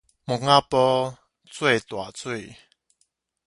[0.03, 0.07] 墓仔埔
[1.45, 2.55] 做大水